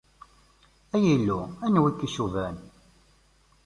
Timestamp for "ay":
0.95-1.05